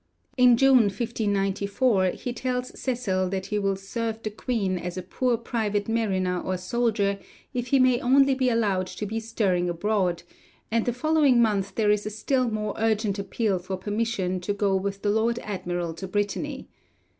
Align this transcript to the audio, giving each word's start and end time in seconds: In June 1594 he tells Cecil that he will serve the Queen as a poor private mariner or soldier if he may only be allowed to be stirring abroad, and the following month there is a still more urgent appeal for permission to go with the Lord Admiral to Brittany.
In 0.35 0.57
June 0.57 0.85
1594 0.89 2.05
he 2.15 2.33
tells 2.33 2.69
Cecil 2.79 3.29
that 3.29 3.45
he 3.45 3.59
will 3.59 3.75
serve 3.75 4.23
the 4.23 4.31
Queen 4.31 4.79
as 4.79 4.97
a 4.97 5.03
poor 5.03 5.37
private 5.37 5.87
mariner 5.87 6.41
or 6.41 6.57
soldier 6.57 7.19
if 7.53 7.67
he 7.67 7.77
may 7.77 8.01
only 8.01 8.33
be 8.33 8.49
allowed 8.49 8.87
to 8.87 9.05
be 9.05 9.19
stirring 9.19 9.69
abroad, 9.69 10.23
and 10.71 10.85
the 10.87 10.91
following 10.93 11.39
month 11.39 11.75
there 11.75 11.91
is 11.91 12.07
a 12.07 12.09
still 12.09 12.49
more 12.49 12.73
urgent 12.79 13.19
appeal 13.19 13.59
for 13.59 13.77
permission 13.77 14.39
to 14.39 14.53
go 14.53 14.75
with 14.75 15.03
the 15.03 15.11
Lord 15.11 15.37
Admiral 15.43 15.93
to 15.93 16.07
Brittany. 16.07 16.67